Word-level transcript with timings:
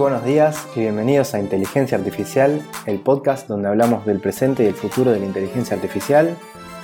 Buenos 0.00 0.24
días 0.24 0.66
y 0.74 0.80
bienvenidos 0.80 1.34
a 1.34 1.40
Inteligencia 1.40 1.98
Artificial, 1.98 2.62
el 2.86 3.00
podcast 3.00 3.46
donde 3.48 3.68
hablamos 3.68 4.06
del 4.06 4.18
presente 4.18 4.64
y 4.64 4.66
el 4.68 4.74
futuro 4.74 5.10
de 5.10 5.20
la 5.20 5.26
inteligencia 5.26 5.76
artificial, 5.76 6.38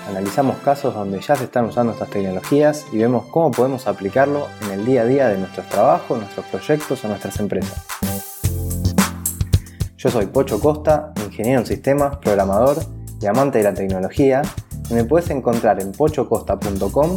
analizamos 0.06 0.58
casos 0.58 0.94
donde 0.94 1.18
ya 1.22 1.34
se 1.34 1.44
están 1.44 1.64
usando 1.64 1.94
estas 1.94 2.10
tecnologías 2.10 2.84
y 2.92 2.98
vemos 2.98 3.24
cómo 3.30 3.52
podemos 3.52 3.86
aplicarlo 3.86 4.48
en 4.60 4.72
el 4.72 4.84
día 4.84 5.00
a 5.00 5.04
día 5.06 5.28
de 5.28 5.38
nuestros 5.38 5.66
trabajos, 5.70 6.18
nuestros 6.18 6.44
proyectos 6.44 7.02
o 7.06 7.08
nuestras 7.08 7.41
empresas. 7.41 7.86
Yo 9.96 10.10
soy 10.10 10.27
Pocho 10.27 10.60
Costa, 10.60 11.14
ingeniero 11.24 11.60
en 11.60 11.66
sistemas, 11.66 12.19
programador 12.19 12.77
y 13.19 13.24
amante 13.24 13.56
de 13.56 13.64
la 13.64 13.72
tecnología, 13.72 14.42
y 14.91 14.92
me 14.92 15.05
puedes 15.05 15.30
encontrar 15.30 15.80
en 15.80 15.92
pochocosta.com 15.92 17.16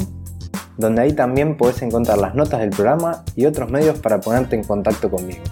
donde 0.77 1.01
ahí 1.01 1.11
también 1.11 1.57
puedes 1.57 1.81
encontrar 1.81 2.19
las 2.19 2.35
notas 2.35 2.61
del 2.61 2.69
programa 2.69 3.25
y 3.35 3.45
otros 3.45 3.69
medios 3.69 3.99
para 3.99 4.21
ponerte 4.21 4.55
en 4.55 4.63
contacto 4.63 5.11
conmigo. 5.11 5.43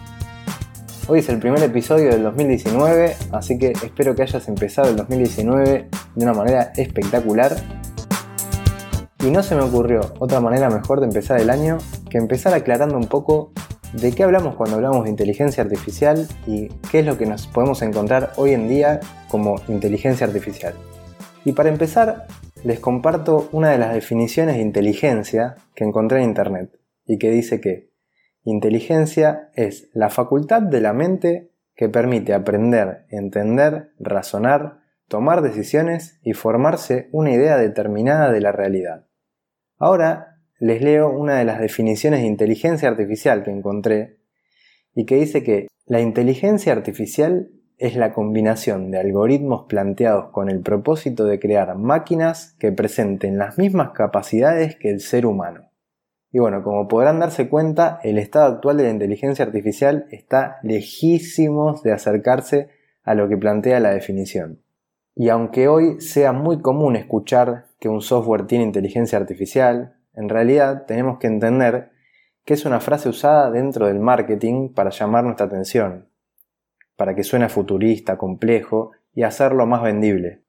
Hoy 1.10 1.20
es 1.20 1.30
el 1.30 1.40
primer 1.40 1.64
episodio 1.64 2.10
del 2.10 2.22
2019, 2.22 3.16
así 3.32 3.58
que 3.58 3.72
espero 3.72 4.14
que 4.14 4.24
hayas 4.24 4.46
empezado 4.50 4.90
el 4.90 4.98
2019 4.98 5.88
de 6.16 6.24
una 6.26 6.34
manera 6.34 6.74
espectacular. 6.76 7.56
Y 9.26 9.32
no 9.32 9.42
se 9.42 9.56
me 9.56 9.62
ocurrió 9.62 10.02
otra 10.20 10.42
manera 10.42 10.70
mejor 10.70 11.00
de 11.00 11.06
empezar 11.06 11.40
el 11.40 11.50
año 11.50 11.78
que 12.10 12.18
empezar 12.18 12.54
aclarando 12.54 12.98
un 12.98 13.08
poco 13.08 13.54
de 13.94 14.12
qué 14.12 14.24
hablamos 14.24 14.56
cuando 14.56 14.76
hablamos 14.76 15.06
de 15.06 15.12
inteligencia 15.12 15.64
artificial 15.64 16.28
y 16.46 16.68
qué 16.92 17.00
es 17.00 17.06
lo 17.06 17.18
que 17.18 17.26
nos 17.26 17.48
podemos 17.48 17.82
encontrar 17.84 18.34
hoy 18.36 18.52
en 18.52 18.68
día 18.68 19.00
como 19.30 19.62
inteligencia 19.70 20.28
artificial. 20.28 20.74
Y 21.46 21.54
para 21.54 21.70
empezar, 21.70 22.28
les 22.66 22.82
comparto 22.82 23.48
una 23.54 23.70
de 23.70 23.78
las 23.78 23.94
definiciones 23.94 24.56
de 24.56 24.62
inteligencia 24.62 25.56
que 25.74 25.86
encontré 25.86 26.18
en 26.18 26.26
Internet 26.26 26.78
y 27.06 27.18
que 27.18 27.32
dice 27.32 27.62
que 27.62 27.92
inteligencia 28.52 29.50
es 29.56 29.90
la 29.94 30.10
facultad 30.10 30.62
de 30.62 30.80
la 30.80 30.94
mente 30.94 31.52
que 31.76 31.90
permite 31.90 32.34
aprender, 32.34 33.06
entender, 33.10 33.92
razonar, 34.00 34.80
tomar 35.08 35.42
decisiones 35.42 36.20
y 36.24 36.34
formarse 36.34 37.10
una 37.12 37.32
idea 37.32 37.58
determinada 37.58 38.32
de 38.32 38.42
la 38.42 38.52
realidad. 38.52 39.06
Ahora 39.78 40.40
les 40.60 40.82
leo 40.82 41.12
una 41.12 41.36
de 41.36 41.46
las 41.46 41.60
definiciones 41.60 42.22
de 42.22 42.28
inteligencia 42.28 42.90
artificial 42.90 43.44
que 43.44 43.52
encontré 43.52 44.18
y 44.96 45.06
que 45.06 45.16
dice 45.18 45.44
que 45.44 45.68
la 45.86 46.00
inteligencia 46.00 46.74
artificial 46.74 47.52
es 47.78 47.96
la 47.96 48.14
combinación 48.14 48.90
de 48.90 49.00
algoritmos 49.00 49.66
planteados 49.68 50.32
con 50.32 50.50
el 50.50 50.62
propósito 50.62 51.26
de 51.26 51.40
crear 51.40 51.78
máquinas 51.78 52.56
que 52.60 52.72
presenten 52.72 53.38
las 53.38 53.58
mismas 53.58 53.92
capacidades 53.92 54.78
que 54.78 54.90
el 54.90 55.00
ser 55.00 55.26
humano. 55.26 55.70
Y 56.32 56.40
bueno, 56.40 56.64
como 56.64 56.88
podrán 56.88 57.20
darse 57.20 57.50
cuenta, 57.50 58.00
el 58.04 58.18
estado 58.18 58.54
actual 58.56 58.78
de 58.78 58.84
la 58.84 58.92
inteligencia 58.92 59.46
artificial 59.46 60.08
está 60.12 60.58
lejísimos 60.62 61.84
de 61.84 61.94
acercarse 61.94 62.70
a 63.04 63.16
lo 63.16 63.30
que 63.30 63.38
plantea 63.38 63.80
la 63.80 63.92
definición. 63.92 64.62
Y 65.16 65.30
aunque 65.30 65.68
hoy 65.68 66.00
sea 66.02 66.34
muy 66.34 66.62
común 66.62 66.96
escuchar 66.96 67.68
que 67.80 67.90
un 67.90 68.02
software 68.02 68.46
tiene 68.46 68.66
inteligencia 68.66 69.18
artificial, 69.18 69.96
en 70.14 70.30
realidad 70.30 70.86
tenemos 70.86 71.18
que 71.18 71.28
entender 71.28 71.92
que 72.44 72.54
es 72.54 72.66
una 72.66 72.80
frase 72.80 73.10
usada 73.10 73.50
dentro 73.52 73.88
del 73.88 74.00
marketing 74.00 74.74
para 74.74 74.90
llamar 74.90 75.24
nuestra 75.24 75.48
atención, 75.48 76.10
para 76.96 77.16
que 77.16 77.24
suene 77.24 77.50
futurista, 77.50 78.18
complejo 78.18 78.92
y 79.14 79.24
hacerlo 79.24 79.66
más 79.66 79.84
vendible. 79.84 80.44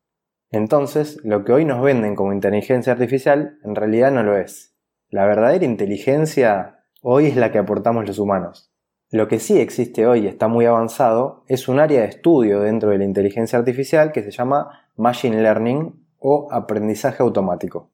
Entonces, 0.50 1.18
lo 1.24 1.44
que 1.44 1.52
hoy 1.52 1.64
nos 1.64 1.82
venden 1.82 2.14
como 2.14 2.32
inteligencia 2.32 2.92
artificial 2.92 3.58
en 3.64 3.74
realidad 3.74 4.10
no 4.10 4.22
lo 4.22 4.36
es. 4.36 4.77
La 5.10 5.24
verdadera 5.26 5.64
inteligencia 5.64 6.80
hoy 7.00 7.28
es 7.28 7.36
la 7.36 7.50
que 7.50 7.56
aportamos 7.56 8.06
los 8.06 8.18
humanos. 8.18 8.70
Lo 9.10 9.26
que 9.26 9.38
sí 9.38 9.58
existe 9.58 10.06
hoy 10.06 10.24
y 10.24 10.26
está 10.26 10.48
muy 10.48 10.66
avanzado 10.66 11.44
es 11.46 11.66
un 11.66 11.80
área 11.80 12.02
de 12.02 12.08
estudio 12.08 12.60
dentro 12.60 12.90
de 12.90 12.98
la 12.98 13.04
inteligencia 13.04 13.58
artificial 13.58 14.12
que 14.12 14.22
se 14.22 14.30
llama 14.30 14.90
Machine 14.96 15.40
Learning 15.40 16.06
o 16.18 16.48
aprendizaje 16.52 17.22
automático, 17.22 17.90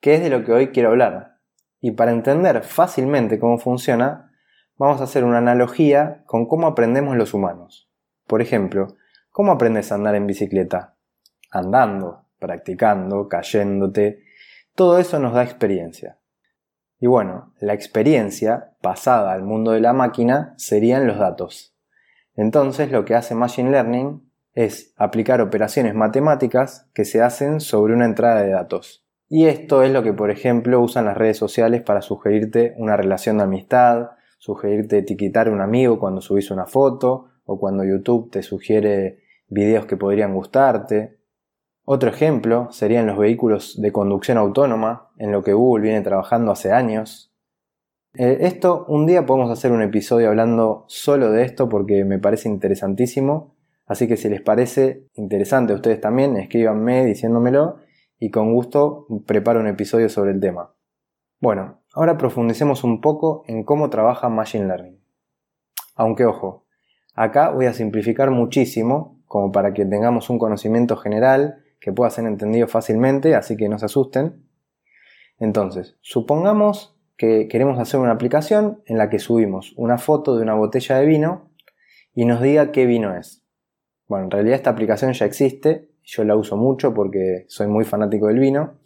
que 0.00 0.14
es 0.14 0.22
de 0.22 0.30
lo 0.30 0.42
que 0.42 0.52
hoy 0.52 0.68
quiero 0.68 0.88
hablar. 0.88 1.36
Y 1.82 1.90
para 1.90 2.12
entender 2.12 2.62
fácilmente 2.62 3.38
cómo 3.38 3.58
funciona, 3.58 4.32
vamos 4.78 5.02
a 5.02 5.04
hacer 5.04 5.24
una 5.24 5.38
analogía 5.38 6.22
con 6.24 6.46
cómo 6.46 6.66
aprendemos 6.66 7.14
los 7.18 7.34
humanos. 7.34 7.90
Por 8.26 8.40
ejemplo, 8.40 8.96
¿cómo 9.28 9.52
aprendes 9.52 9.92
a 9.92 9.96
andar 9.96 10.14
en 10.14 10.26
bicicleta? 10.26 10.94
Andando, 11.50 12.24
practicando, 12.38 13.28
cayéndote. 13.28 14.22
Todo 14.74 14.98
eso 14.98 15.18
nos 15.18 15.34
da 15.34 15.44
experiencia. 15.44 16.17
Y 17.00 17.06
bueno, 17.06 17.52
la 17.60 17.74
experiencia 17.74 18.72
pasada 18.82 19.32
al 19.32 19.42
mundo 19.42 19.72
de 19.72 19.80
la 19.80 19.92
máquina 19.92 20.54
serían 20.56 21.06
los 21.06 21.18
datos. 21.18 21.74
Entonces 22.34 22.90
lo 22.90 23.04
que 23.04 23.14
hace 23.14 23.34
Machine 23.34 23.70
Learning 23.70 24.28
es 24.54 24.92
aplicar 24.96 25.40
operaciones 25.40 25.94
matemáticas 25.94 26.88
que 26.94 27.04
se 27.04 27.22
hacen 27.22 27.60
sobre 27.60 27.94
una 27.94 28.04
entrada 28.04 28.42
de 28.42 28.50
datos. 28.50 29.04
Y 29.28 29.46
esto 29.46 29.82
es 29.82 29.92
lo 29.92 30.02
que, 30.02 30.12
por 30.12 30.30
ejemplo, 30.30 30.80
usan 30.80 31.04
las 31.04 31.16
redes 31.16 31.36
sociales 31.36 31.82
para 31.82 32.00
sugerirte 32.00 32.74
una 32.78 32.96
relación 32.96 33.38
de 33.38 33.44
amistad, 33.44 34.10
sugerirte 34.38 34.98
etiquetar 34.98 35.48
a 35.48 35.52
un 35.52 35.60
amigo 35.60 35.98
cuando 35.98 36.20
subís 36.20 36.50
una 36.50 36.66
foto 36.66 37.28
o 37.44 37.58
cuando 37.60 37.84
YouTube 37.84 38.30
te 38.30 38.42
sugiere 38.42 39.20
videos 39.48 39.86
que 39.86 39.96
podrían 39.96 40.34
gustarte. 40.34 41.17
Otro 41.90 42.10
ejemplo 42.10 42.68
serían 42.70 43.06
los 43.06 43.16
vehículos 43.16 43.80
de 43.80 43.92
conducción 43.92 44.36
autónoma, 44.36 45.08
en 45.16 45.32
lo 45.32 45.42
que 45.42 45.54
Google 45.54 45.84
viene 45.84 46.02
trabajando 46.02 46.52
hace 46.52 46.70
años. 46.70 47.32
Eh, 48.12 48.40
esto, 48.42 48.84
un 48.88 49.06
día 49.06 49.24
podemos 49.24 49.50
hacer 49.50 49.72
un 49.72 49.80
episodio 49.80 50.28
hablando 50.28 50.84
solo 50.88 51.32
de 51.32 51.44
esto 51.44 51.70
porque 51.70 52.04
me 52.04 52.18
parece 52.18 52.50
interesantísimo, 52.50 53.54
así 53.86 54.06
que 54.06 54.18
si 54.18 54.28
les 54.28 54.42
parece 54.42 55.06
interesante 55.14 55.72
a 55.72 55.76
ustedes 55.76 55.98
también, 55.98 56.36
escríbanme 56.36 57.06
diciéndomelo 57.06 57.78
y 58.18 58.30
con 58.30 58.52
gusto 58.52 59.06
preparo 59.24 59.60
un 59.60 59.68
episodio 59.68 60.10
sobre 60.10 60.32
el 60.32 60.40
tema. 60.40 60.74
Bueno, 61.40 61.80
ahora 61.94 62.18
profundicemos 62.18 62.84
un 62.84 63.00
poco 63.00 63.44
en 63.46 63.64
cómo 63.64 63.88
trabaja 63.88 64.28
Machine 64.28 64.66
Learning. 64.66 65.00
Aunque 65.94 66.26
ojo, 66.26 66.66
acá 67.14 67.48
voy 67.48 67.64
a 67.64 67.72
simplificar 67.72 68.30
muchísimo, 68.30 69.22
como 69.24 69.52
para 69.52 69.72
que 69.72 69.86
tengamos 69.86 70.28
un 70.28 70.38
conocimiento 70.38 70.94
general 70.98 71.62
que 71.80 71.92
pueda 71.92 72.10
ser 72.10 72.26
entendido 72.26 72.66
fácilmente, 72.66 73.34
así 73.34 73.56
que 73.56 73.68
no 73.68 73.78
se 73.78 73.86
asusten. 73.86 74.44
Entonces, 75.38 75.96
supongamos 76.00 76.96
que 77.16 77.48
queremos 77.48 77.78
hacer 77.78 78.00
una 78.00 78.12
aplicación 78.12 78.82
en 78.86 78.98
la 78.98 79.10
que 79.10 79.18
subimos 79.18 79.74
una 79.76 79.98
foto 79.98 80.36
de 80.36 80.42
una 80.42 80.54
botella 80.54 80.98
de 80.98 81.06
vino 81.06 81.50
y 82.14 82.24
nos 82.24 82.42
diga 82.42 82.72
qué 82.72 82.86
vino 82.86 83.16
es. 83.16 83.44
Bueno, 84.06 84.26
en 84.26 84.30
realidad 84.30 84.56
esta 84.56 84.70
aplicación 84.70 85.12
ya 85.12 85.26
existe, 85.26 85.90
yo 86.02 86.24
la 86.24 86.36
uso 86.36 86.56
mucho 86.56 86.94
porque 86.94 87.44
soy 87.48 87.66
muy 87.66 87.84
fanático 87.84 88.28
del 88.28 88.38
vino. 88.38 88.78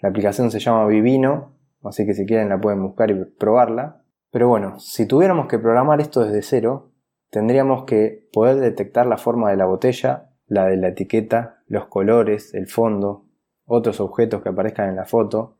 La 0.00 0.08
aplicación 0.08 0.50
se 0.50 0.60
llama 0.60 0.86
Vivino 0.86 1.58
así 1.84 2.06
que 2.06 2.14
si 2.14 2.26
quieren 2.26 2.48
la 2.48 2.60
pueden 2.60 2.82
buscar 2.82 3.10
y 3.10 3.24
probarla. 3.24 4.02
Pero 4.30 4.48
bueno, 4.48 4.78
si 4.78 5.06
tuviéramos 5.06 5.46
que 5.46 5.58
programar 5.58 6.00
esto 6.00 6.24
desde 6.24 6.42
cero, 6.42 6.92
tendríamos 7.30 7.84
que 7.84 8.28
poder 8.32 8.56
detectar 8.56 9.06
la 9.06 9.16
forma 9.16 9.50
de 9.50 9.56
la 9.56 9.66
botella, 9.66 10.27
la 10.48 10.66
de 10.66 10.76
la 10.76 10.88
etiqueta, 10.88 11.62
los 11.66 11.86
colores, 11.86 12.54
el 12.54 12.66
fondo, 12.66 13.26
otros 13.66 14.00
objetos 14.00 14.42
que 14.42 14.48
aparezcan 14.48 14.88
en 14.88 14.96
la 14.96 15.04
foto, 15.04 15.58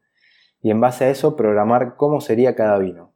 y 0.61 0.71
en 0.71 0.81
base 0.81 1.05
a 1.05 1.11
eso 1.11 1.37
programar 1.37 1.97
cómo 1.97 2.21
sería 2.21 2.57
cada 2.57 2.79
vino. 2.79 3.13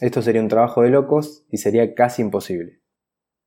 Esto 0.00 0.22
sería 0.22 0.40
un 0.40 0.48
trabajo 0.48 0.82
de 0.82 0.90
locos 0.90 1.44
y 1.50 1.58
sería 1.58 1.94
casi 1.94 2.22
imposible. 2.22 2.80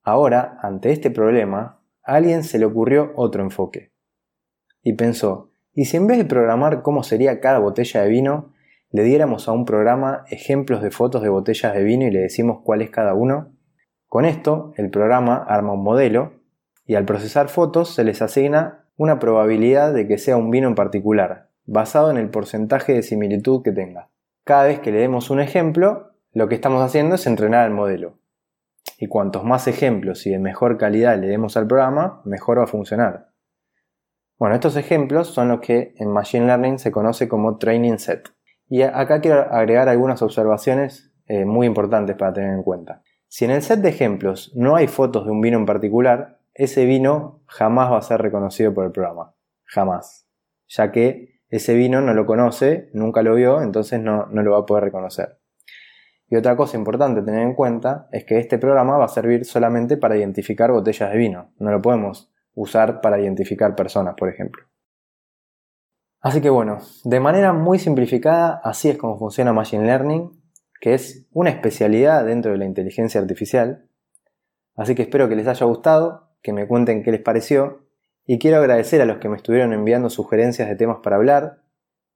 Ahora, 0.04 0.60
ante 0.62 0.92
este 0.92 1.10
problema, 1.10 1.82
a 2.04 2.16
alguien 2.16 2.44
se 2.44 2.60
le 2.60 2.66
ocurrió 2.66 3.14
otro 3.16 3.42
enfoque. 3.42 3.92
Y 4.84 4.94
pensó, 4.94 5.52
¿y 5.74 5.86
si 5.86 5.98
en 5.98 6.06
vez 6.06 6.18
de 6.18 6.26
programar 6.26 6.84
cómo 6.84 7.02
sería 7.04 7.40
cada 7.40 7.60
botella 7.60 8.04
de 8.04 8.10
vino, 8.10 8.54
le 8.92 9.04
diéramos 9.04 9.48
a 9.48 9.54
un 9.54 9.66
programa 9.66 10.26
ejemplos 10.30 10.84
de 10.84 10.92
fotos 10.92 11.24
de 11.24 11.30
botellas 11.30 11.74
de 11.74 11.84
vino 11.84 12.06
y 12.06 12.12
le 12.12 12.20
decimos 12.20 12.60
cuál 12.64 12.82
es 12.82 12.92
cada 12.92 13.16
uno? 13.16 13.54
Con 14.08 14.26
esto, 14.26 14.74
el 14.78 14.92
programa 14.92 15.38
arma 15.38 15.74
un 15.74 15.84
modelo 15.84 16.43
y 16.86 16.96
al 16.96 17.06
procesar 17.06 17.50
fotos 17.50 17.94
se 17.94 18.04
les 18.04 18.22
asigna 18.22 18.86
una 18.98 19.20
probabilidad 19.20 19.94
de 19.94 20.08
que 20.08 20.18
sea 20.18 20.38
un 20.38 20.52
vino 20.52 20.68
en 20.68 20.76
particular, 20.76 21.50
basado 21.66 22.12
en 22.12 22.18
el 22.18 22.30
porcentaje 22.30 22.94
de 22.94 23.04
similitud 23.04 23.64
que 23.64 23.72
tenga. 23.72 24.10
Cada 24.44 24.66
vez 24.66 24.80
que 24.80 24.92
le 24.92 25.00
demos 25.00 25.30
un 25.30 25.40
ejemplo, 25.40 26.12
lo 26.34 26.48
que 26.48 26.56
estamos 26.56 26.82
haciendo 26.82 27.16
es 27.16 27.26
entrenar 27.26 27.66
el 27.66 27.74
modelo. 27.74 28.20
Y 29.00 29.08
cuantos 29.08 29.44
más 29.44 29.68
ejemplos 29.68 30.26
y 30.28 30.32
de 30.32 30.40
mejor 30.40 30.78
calidad 30.78 31.18
le 31.18 31.28
demos 31.28 31.58
al 31.58 31.68
programa, 31.68 32.22
mejor 32.26 32.60
va 32.60 32.64
a 32.64 32.68
funcionar. 32.68 33.30
Bueno, 34.38 34.56
estos 34.56 34.76
ejemplos 34.76 35.28
son 35.28 35.48
los 35.48 35.62
que 35.62 35.94
en 35.98 36.12
Machine 36.12 36.46
Learning 36.46 36.80
se 36.80 36.92
conoce 36.92 37.30
como 37.30 37.58
Training 37.58 37.98
Set. 37.98 38.34
Y 38.68 38.82
acá 38.82 39.22
quiero 39.22 39.42
agregar 39.54 39.88
algunas 39.88 40.22
observaciones 40.22 41.14
eh, 41.28 41.46
muy 41.46 41.68
importantes 41.68 42.16
para 42.18 42.34
tener 42.34 42.54
en 42.54 42.64
cuenta. 42.64 43.02
Si 43.28 43.46
en 43.46 43.52
el 43.52 43.62
set 43.62 43.80
de 43.80 43.90
ejemplos 43.90 44.52
no 44.56 44.76
hay 44.76 44.88
fotos 44.88 45.26
de 45.26 45.32
un 45.32 45.42
vino 45.42 45.58
en 45.58 45.66
particular, 45.66 46.40
ese 46.54 46.86
vino 46.86 47.44
jamás 47.48 47.92
va 47.92 47.98
a 47.98 48.02
ser 48.02 48.22
reconocido 48.22 48.74
por 48.74 48.86
el 48.86 48.92
programa. 48.92 49.36
Jamás. 49.66 50.28
Ya 50.68 50.92
que 50.92 51.42
ese 51.50 51.76
vino 51.76 52.02
no 52.02 52.14
lo 52.14 52.26
conoce, 52.26 52.90
nunca 52.94 53.22
lo 53.22 53.36
vio, 53.36 53.62
entonces 53.62 54.02
no, 54.02 54.28
no 54.28 54.42
lo 54.42 54.52
va 54.52 54.60
a 54.60 54.66
poder 54.66 54.86
reconocer. 54.86 55.40
Y 56.28 56.36
otra 56.36 56.56
cosa 56.56 56.78
importante 56.78 57.20
a 57.20 57.26
tener 57.26 57.44
en 57.44 57.54
cuenta 57.54 58.08
es 58.12 58.24
que 58.26 58.40
este 58.40 58.58
programa 58.58 58.98
va 58.98 59.06
a 59.06 59.10
servir 59.10 59.46
solamente 59.46 59.98
para 59.98 60.18
identificar 60.18 60.72
botellas 60.72 61.12
de 61.12 61.18
vino. 61.18 61.52
No 61.60 61.72
lo 61.72 61.82
podemos 61.82 62.34
usar 62.56 63.02
para 63.02 63.20
identificar 63.20 63.76
personas, 63.76 64.16
por 64.18 64.30
ejemplo. 64.30 64.64
Así 66.22 66.42
que 66.42 66.50
bueno, 66.50 66.80
de 67.04 67.20
manera 67.20 67.54
muy 67.54 67.80
simplificada, 67.80 68.62
así 68.64 68.90
es 68.90 68.98
como 68.98 69.20
funciona 69.20 69.54
Machine 69.54 69.86
Learning, 69.86 70.32
que 70.80 70.94
es 70.94 71.28
una 71.34 71.50
especialidad 71.50 72.26
dentro 72.26 72.52
de 72.52 72.58
la 72.58 72.66
inteligencia 72.66 73.20
artificial. 73.20 73.88
Así 74.76 74.96
que 74.96 75.04
espero 75.04 75.30
que 75.30 75.36
les 75.36 75.48
haya 75.48 75.66
gustado, 75.66 76.33
que 76.44 76.54
me 76.54 76.68
cuenten 76.68 77.01
qué 77.01 77.12
les 77.12 77.22
pareció, 77.22 77.84
y 78.25 78.40
quiero 78.40 78.57
agradecer 78.57 79.01
a 79.01 79.06
los 79.06 79.18
que 79.18 79.28
me 79.28 79.36
estuvieron 79.36 79.74
enviando 79.74 80.10
sugerencias 80.10 80.69
de 80.69 80.75
temas 80.75 80.98
para 81.04 81.18
hablar. 81.18 81.62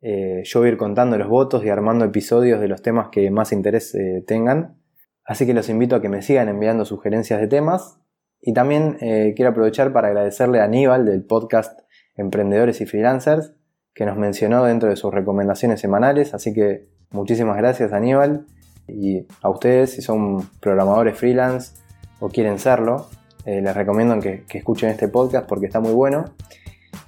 Eh, 0.02 0.42
yo 0.46 0.60
voy 0.60 0.70
a 0.70 0.72
ir 0.72 0.78
contando 0.78 1.18
los 1.18 1.28
votos 1.28 1.66
y 1.66 1.70
armando 1.70 2.06
episodios 2.06 2.62
de 2.62 2.68
los 2.68 2.82
temas 2.82 3.10
que 3.10 3.30
más 3.30 3.52
interés 3.52 3.94
eh, 3.96 4.24
tengan. 4.26 4.78
Así 5.26 5.46
que 5.46 5.54
los 5.54 5.68
invito 5.68 5.98
a 5.98 6.02
que 6.02 6.08
me 6.08 6.22
sigan 6.22 6.48
enviando 6.48 6.86
sugerencias 6.86 7.42
de 7.42 7.48
temas. 7.48 8.00
Y 8.40 8.54
también 8.54 8.98
eh, 9.02 9.34
quiero 9.36 9.52
aprovechar 9.52 9.92
para 9.92 10.08
agradecerle 10.08 10.62
a 10.62 10.66
Aníbal 10.66 11.06
del 11.06 11.26
podcast 11.26 11.82
Emprendedores 12.16 12.80
y 12.80 12.86
Freelancers, 12.86 13.54
que 13.94 14.06
nos 14.06 14.16
mencionó 14.16 14.64
dentro 14.64 14.90
de 14.90 14.96
sus 14.96 15.14
recomendaciones 15.14 15.82
semanales. 15.82 16.34
Así 16.34 16.54
que 16.54 16.88
muchísimas 17.12 17.58
gracias 17.58 17.92
Aníbal 17.92 18.46
y 18.88 19.28
a 19.42 19.50
ustedes 19.50 19.92
si 19.92 20.02
son 20.02 20.50
programadores 20.62 21.18
freelance 21.18 21.74
o 22.20 22.30
quieren 22.30 22.60
serlo. 22.60 23.08
Eh, 23.48 23.62
les 23.62 23.74
recomiendo 23.74 24.20
que, 24.20 24.44
escuchen 24.50 24.90
este 24.90 25.08
podcast 25.08 25.48
porque 25.48 25.68
está 25.68 25.80
muy 25.80 25.94
bueno. 25.94 26.26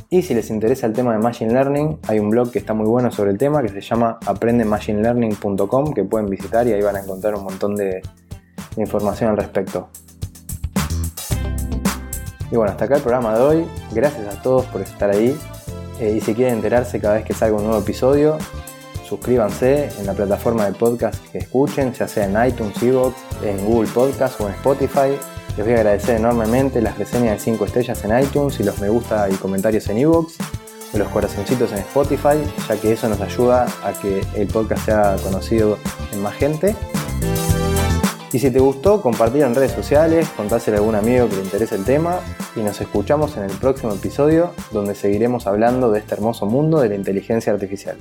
Y 0.09 0.21
si 0.21 0.33
les 0.33 0.49
interesa 0.49 0.87
el 0.87 0.93
tema 0.93 1.11
de 1.11 1.19
Machine 1.19 1.51
Learning, 1.51 1.99
hay 2.07 2.19
un 2.19 2.29
blog 2.29 2.49
que 2.49 2.59
está 2.59 2.73
muy 2.73 2.87
bueno 2.87 3.11
sobre 3.11 3.31
el 3.31 3.37
tema 3.37 3.61
que 3.61 3.67
se 3.67 3.81
llama 3.81 4.17
aprendemachinelearning.com 4.25 5.93
que 5.93 6.05
pueden 6.05 6.29
visitar 6.29 6.65
y 6.65 6.71
ahí 6.71 6.81
van 6.81 6.95
a 6.95 7.01
encontrar 7.01 7.35
un 7.35 7.43
montón 7.43 7.75
de, 7.75 8.01
información 8.77 9.31
al 9.31 9.35
respecto. 9.35 9.89
Y 12.49 12.55
bueno, 12.55 12.71
hasta 12.71 12.85
acá 12.85 12.95
el 12.95 13.01
programa 13.01 13.37
de 13.37 13.41
hoy. 13.43 13.65
Gracias 13.91 14.33
a 14.33 14.41
todos 14.41 14.65
por 14.67 14.79
estar 14.79 15.09
ahí. 15.09 15.37
Eh, 15.99 16.13
y 16.15 16.21
si 16.21 16.33
quieren 16.33 16.55
enterarse 16.55 17.01
cada 17.01 17.15
vez 17.15 17.25
que 17.25 17.33
salga 17.33 17.57
un 17.57 17.65
nuevo 17.65 17.81
episodio, 17.81 18.37
suscríbanse 19.03 19.89
en 19.99 20.05
la 20.05 20.13
plataforma 20.13 20.65
de 20.65 20.71
podcast 20.71 21.21
que 21.33 21.39
escuchen, 21.39 21.91
ya 21.91 22.07
sea 22.07 22.27
en 22.27 22.49
iTunes, 22.49 22.81
Evox, 22.81 23.13
en 23.43 23.65
Google 23.65 23.89
Podcast 23.93 24.39
o 24.39 24.47
en 24.47 24.53
Spotify. 24.53 25.38
Les 25.59 25.65
voy 25.65 25.75
a 25.75 25.79
agradecer 25.79 26.15
enormemente 26.15 26.81
las 26.81 26.97
reseñas 26.97 27.33
de 27.33 27.39
5 27.39 27.65
estrellas 27.65 28.05
en 28.05 28.17
iTunes 28.17 28.57
y 28.61 28.63
los 28.63 28.79
me 28.79 28.87
gusta 28.87 29.27
y 29.29 29.33
comentarios 29.33 29.89
en 29.89 29.97
Evox 29.97 30.37
o 30.93 30.97
los 30.97 31.09
corazoncitos 31.09 31.73
en 31.73 31.79
Spotify, 31.79 32.37
ya 32.69 32.77
que 32.79 32.93
eso 32.93 33.09
nos 33.09 33.19
ayuda 33.19 33.67
a 33.83 33.91
que 33.91 34.21
el 34.35 34.47
podcast 34.47 34.85
sea 34.85 35.17
conocido 35.21 35.77
en 36.13 36.21
más 36.21 36.35
gente. 36.35 36.77
Y 38.31 38.39
si 38.39 38.49
te 38.51 38.59
gustó, 38.59 39.01
compartir 39.01 39.41
en 39.41 39.53
redes 39.53 39.73
sociales, 39.73 40.29
contáselo 40.29 40.77
a 40.77 40.79
algún 40.79 40.95
amigo 40.95 41.27
que 41.27 41.35
le 41.35 41.43
interese 41.43 41.75
el 41.75 41.83
tema 41.83 42.21
y 42.55 42.61
nos 42.61 42.79
escuchamos 42.79 43.35
en 43.35 43.43
el 43.43 43.51
próximo 43.51 43.91
episodio 43.91 44.53
donde 44.71 44.95
seguiremos 44.95 45.45
hablando 45.45 45.91
de 45.91 45.99
este 45.99 46.15
hermoso 46.15 46.45
mundo 46.45 46.79
de 46.79 46.87
la 46.87 46.95
inteligencia 46.95 47.51
artificial. 47.51 47.97